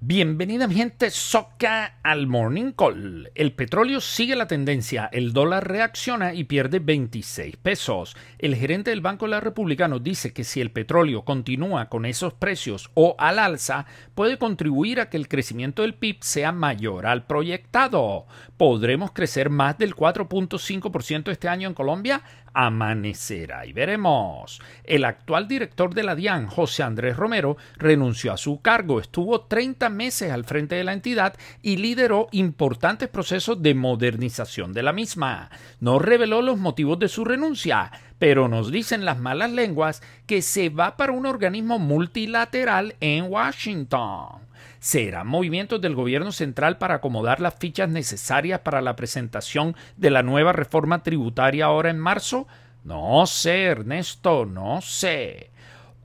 Bienvenida 0.00 0.68
mi 0.68 0.76
gente 0.76 1.10
soca 1.10 1.98
al 2.04 2.28
Morning 2.28 2.70
Call. 2.70 3.32
El 3.34 3.52
petróleo 3.52 4.00
sigue 4.00 4.36
la 4.36 4.46
tendencia, 4.46 5.10
el 5.12 5.32
dólar 5.32 5.66
reacciona 5.66 6.34
y 6.34 6.44
pierde 6.44 6.78
26 6.78 7.56
pesos. 7.56 8.16
El 8.38 8.54
gerente 8.54 8.90
del 8.90 9.00
Banco 9.00 9.24
de 9.24 9.32
la 9.32 9.40
República 9.40 9.88
nos 9.88 10.04
dice 10.04 10.32
que 10.32 10.44
si 10.44 10.60
el 10.60 10.70
petróleo 10.70 11.24
continúa 11.24 11.88
con 11.88 12.06
esos 12.06 12.32
precios 12.32 12.92
o 12.94 13.16
al 13.18 13.40
alza, 13.40 13.86
puede 14.14 14.38
contribuir 14.38 15.00
a 15.00 15.10
que 15.10 15.16
el 15.16 15.26
crecimiento 15.26 15.82
del 15.82 15.94
PIB 15.94 16.18
sea 16.20 16.52
mayor 16.52 17.04
al 17.04 17.26
proyectado. 17.26 18.28
¿Podremos 18.56 19.10
crecer 19.10 19.50
más 19.50 19.78
del 19.78 19.96
4.5% 19.96 21.32
este 21.32 21.48
año 21.48 21.66
en 21.66 21.74
Colombia? 21.74 22.22
Amanecerá 22.54 23.66
y 23.66 23.72
veremos. 23.72 24.60
El 24.84 25.04
actual 25.04 25.48
director 25.48 25.94
de 25.94 26.02
la 26.02 26.14
DIAN, 26.14 26.46
José 26.46 26.82
Andrés 26.82 27.16
Romero, 27.16 27.56
renunció 27.76 28.32
a 28.32 28.36
su 28.36 28.60
cargo, 28.60 29.00
estuvo 29.00 29.42
30 29.42 29.88
meses 29.90 30.32
al 30.32 30.44
frente 30.44 30.74
de 30.74 30.84
la 30.84 30.92
entidad 30.92 31.34
y 31.62 31.76
lideró 31.76 32.28
importantes 32.32 33.08
procesos 33.08 33.62
de 33.62 33.74
modernización 33.74 34.72
de 34.72 34.82
la 34.82 34.92
misma. 34.92 35.50
No 35.80 35.98
reveló 35.98 36.42
los 36.42 36.58
motivos 36.58 36.98
de 36.98 37.08
su 37.08 37.24
renuncia, 37.24 37.90
pero 38.18 38.48
nos 38.48 38.72
dicen 38.72 39.04
las 39.04 39.18
malas 39.18 39.52
lenguas 39.52 40.02
que 40.26 40.42
se 40.42 40.68
va 40.68 40.96
para 40.96 41.12
un 41.12 41.26
organismo 41.26 41.78
multilateral 41.78 42.96
en 43.00 43.24
Washington. 43.30 44.47
¿Serán 44.80 45.26
movimientos 45.26 45.80
del 45.80 45.94
gobierno 45.94 46.32
central 46.32 46.78
para 46.78 46.96
acomodar 46.96 47.40
las 47.40 47.54
fichas 47.54 47.88
necesarias 47.88 48.60
para 48.60 48.80
la 48.80 48.96
presentación 48.96 49.76
de 49.96 50.10
la 50.10 50.22
nueva 50.22 50.52
reforma 50.52 51.02
tributaria 51.02 51.66
ahora 51.66 51.90
en 51.90 51.98
marzo? 51.98 52.46
No 52.84 53.26
sé, 53.26 53.64
Ernesto, 53.64 54.46
no 54.46 54.80
sé. 54.80 55.50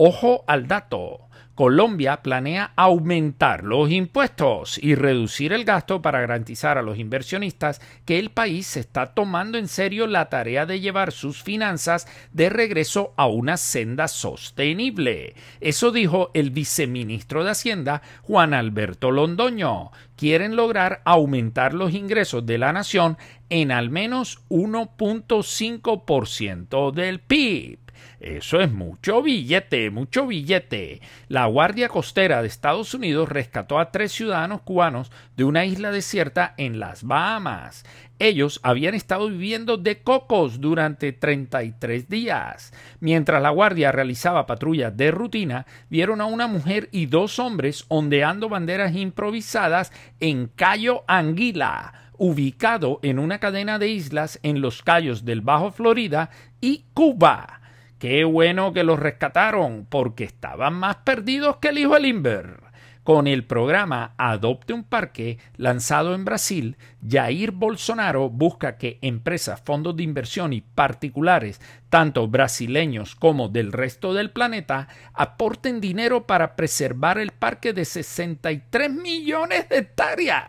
Ojo 0.05 0.43
al 0.47 0.67
dato. 0.67 1.29
Colombia 1.55 2.21
planea 2.21 2.73
aumentar 2.75 3.63
los 3.63 3.89
impuestos 3.89 4.77
y 4.83 4.95
reducir 4.95 5.53
el 5.53 5.63
gasto 5.63 6.01
para 6.01 6.19
garantizar 6.19 6.77
a 6.77 6.81
los 6.81 6.99
inversionistas 6.99 7.79
que 8.03 8.19
el 8.19 8.29
país 8.29 8.67
se 8.67 8.81
está 8.81 9.13
tomando 9.13 9.57
en 9.57 9.69
serio 9.69 10.05
la 10.07 10.27
tarea 10.27 10.65
de 10.65 10.81
llevar 10.81 11.13
sus 11.13 11.41
finanzas 11.41 12.05
de 12.33 12.49
regreso 12.49 13.13
a 13.15 13.27
una 13.27 13.55
senda 13.55 14.09
sostenible. 14.09 15.35
Eso 15.61 15.91
dijo 15.91 16.31
el 16.33 16.49
viceministro 16.49 17.45
de 17.45 17.51
Hacienda, 17.51 18.01
Juan 18.23 18.53
Alberto 18.53 19.09
Londoño. 19.09 19.91
Quieren 20.17 20.57
lograr 20.57 21.01
aumentar 21.05 21.73
los 21.73 21.93
ingresos 21.93 22.45
de 22.45 22.57
la 22.57 22.73
nación 22.73 23.17
en 23.49 23.71
al 23.71 23.89
menos 23.89 24.41
1.5% 24.49 26.91
del 26.91 27.21
PIB. 27.21 27.82
Eso 28.19 28.61
es 28.61 28.71
mucho 28.71 29.21
billete, 29.21 29.89
mucho 29.89 30.27
billete. 30.27 31.01
La 31.27 31.45
Guardia 31.45 31.89
Costera 31.89 32.41
de 32.41 32.47
Estados 32.47 32.93
Unidos 32.93 33.29
rescató 33.29 33.79
a 33.79 33.91
tres 33.91 34.11
ciudadanos 34.11 34.61
cubanos 34.61 35.11
de 35.35 35.43
una 35.43 35.65
isla 35.65 35.91
desierta 35.91 36.53
en 36.57 36.79
las 36.79 37.03
Bahamas. 37.03 37.85
Ellos 38.19 38.59
habían 38.63 38.93
estado 38.93 39.27
viviendo 39.27 39.77
de 39.77 40.01
cocos 40.01 40.61
durante 40.61 41.11
33 41.11 42.07
días. 42.07 42.71
Mientras 43.01 43.41
la 43.41 43.49
Guardia 43.49 43.91
realizaba 43.91 44.45
patrullas 44.45 44.95
de 44.95 45.11
rutina, 45.11 45.65
vieron 45.89 46.21
a 46.21 46.25
una 46.25 46.47
mujer 46.47 46.87
y 46.91 47.07
dos 47.07 47.39
hombres 47.39 47.85
ondeando 47.89 48.47
banderas 48.47 48.95
improvisadas 48.95 49.91
en 50.19 50.47
Cayo 50.47 51.03
Anguila 51.07 51.93
ubicado 52.17 52.99
en 53.01 53.19
una 53.19 53.39
cadena 53.39 53.79
de 53.79 53.89
islas 53.89 54.39
en 54.43 54.61
los 54.61 54.83
Cayos 54.83 55.25
del 55.25 55.41
Bajo 55.41 55.71
Florida 55.71 56.29
y 56.61 56.85
Cuba. 56.93 57.62
Qué 58.03 58.25
bueno 58.25 58.73
que 58.73 58.83
los 58.83 58.99
rescataron, 58.99 59.87
porque 59.89 60.25
estaban 60.25 60.73
más 60.73 60.97
perdidos 61.05 61.55
que 61.61 61.69
el 61.69 61.77
hijo 61.77 61.93
de 61.93 62.01
Limber. 62.01 62.59
Con 63.03 63.27
el 63.27 63.45
programa 63.45 64.13
Adopte 64.17 64.73
un 64.73 64.83
Parque, 64.83 65.37
lanzado 65.55 66.13
en 66.13 66.25
Brasil, 66.25 66.75
Jair 67.07 67.51
Bolsonaro 67.51 68.29
busca 68.29 68.77
que 68.77 68.99
empresas, 69.01 69.61
fondos 69.61 69.95
de 69.95 70.03
inversión 70.03 70.51
y 70.51 70.59
particulares, 70.59 71.61
tanto 71.89 72.27
brasileños 72.27 73.15
como 73.15 73.47
del 73.47 73.71
resto 73.71 74.13
del 74.13 74.31
planeta, 74.31 74.89
aporten 75.13 75.79
dinero 75.79 76.27
para 76.27 76.57
preservar 76.57 77.17
el 77.17 77.31
parque 77.31 77.71
de 77.71 77.85
63 77.85 78.91
millones 78.91 79.69
de 79.69 79.77
hectáreas 79.77 80.43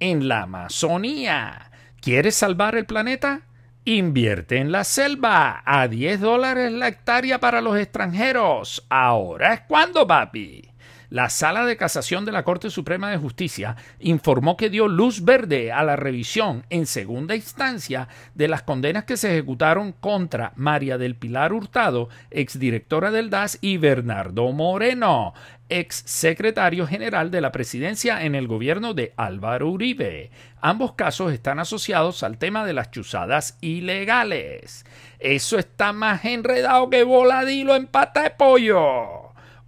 en 0.00 0.26
la 0.26 0.42
Amazonía. 0.42 1.70
¿Quieres 2.00 2.34
salvar 2.34 2.74
el 2.74 2.86
planeta? 2.86 3.42
Invierte 3.88 4.56
en 4.56 4.72
la 4.72 4.82
selva 4.82 5.62
a 5.64 5.86
10 5.86 6.20
dólares 6.20 6.72
la 6.72 6.88
hectárea 6.88 7.38
para 7.38 7.60
los 7.60 7.78
extranjeros. 7.78 8.84
Ahora 8.90 9.54
es 9.54 9.60
cuando, 9.60 10.04
papi. 10.04 10.68
La 11.08 11.30
Sala 11.30 11.64
de 11.64 11.76
Casación 11.76 12.24
de 12.24 12.32
la 12.32 12.42
Corte 12.42 12.68
Suprema 12.68 13.10
de 13.10 13.18
Justicia 13.18 13.76
informó 14.00 14.56
que 14.56 14.70
dio 14.70 14.88
luz 14.88 15.24
verde 15.24 15.70
a 15.70 15.84
la 15.84 15.94
revisión 15.94 16.64
en 16.68 16.86
segunda 16.86 17.36
instancia 17.36 18.08
de 18.34 18.48
las 18.48 18.62
condenas 18.62 19.04
que 19.04 19.16
se 19.16 19.32
ejecutaron 19.32 19.92
contra 19.92 20.52
María 20.56 20.98
del 20.98 21.14
Pilar 21.14 21.52
Hurtado, 21.52 22.08
exdirectora 22.30 23.10
del 23.10 23.30
DAS, 23.30 23.58
y 23.60 23.76
Bernardo 23.76 24.50
Moreno, 24.52 25.32
ex 25.68 26.02
secretario 26.06 26.86
general 26.86 27.30
de 27.30 27.40
la 27.40 27.52
presidencia 27.52 28.24
en 28.24 28.34
el 28.34 28.48
gobierno 28.48 28.94
de 28.94 29.12
Álvaro 29.16 29.70
Uribe. 29.70 30.30
Ambos 30.60 30.94
casos 30.94 31.32
están 31.32 31.58
asociados 31.58 32.22
al 32.22 32.38
tema 32.38 32.64
de 32.66 32.72
las 32.72 32.90
chuzadas 32.90 33.58
ilegales. 33.60 34.84
Eso 35.18 35.58
está 35.58 35.92
más 35.92 36.24
enredado 36.24 36.90
que 36.90 37.04
voladilo 37.04 37.76
en 37.76 37.86
pata 37.86 38.24
de 38.24 38.30
pollo. 38.30 39.15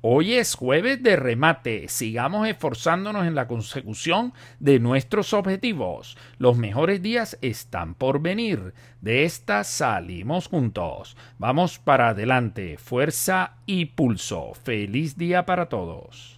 Hoy 0.00 0.34
es 0.34 0.54
jueves 0.54 1.02
de 1.02 1.16
remate. 1.16 1.88
Sigamos 1.88 2.46
esforzándonos 2.46 3.26
en 3.26 3.34
la 3.34 3.48
consecución 3.48 4.32
de 4.60 4.78
nuestros 4.78 5.32
objetivos. 5.32 6.16
Los 6.38 6.56
mejores 6.56 7.02
días 7.02 7.36
están 7.42 7.96
por 7.96 8.22
venir. 8.22 8.74
De 9.00 9.24
esta 9.24 9.64
salimos 9.64 10.46
juntos. 10.46 11.16
Vamos 11.38 11.80
para 11.80 12.10
adelante. 12.10 12.78
Fuerza 12.78 13.56
y 13.66 13.86
pulso. 13.86 14.52
Feliz 14.62 15.18
día 15.18 15.44
para 15.46 15.68
todos. 15.68 16.37